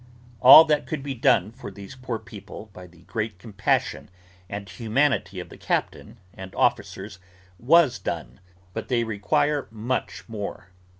All 0.39 0.65
that 0.65 0.87
could 0.87 1.03
be 1.03 1.13
done 1.13 1.51
for 1.51 1.69
these 1.69 1.95
poor 1.95 2.17
people 2.17 2.71
by 2.73 2.87
the 2.87 3.03
great 3.03 3.37
compassion 3.37 4.09
and 4.49 4.67
humanity 4.67 5.39
of 5.39 5.49
the 5.49 5.59
captain 5.59 6.17
and 6.33 6.55
officers 6.55 7.19
was 7.59 7.99
done, 7.99 8.39
but 8.73 8.87
they 8.87 9.03
require 9.03 9.67
much 9.69 10.27
more. 10.27 10.69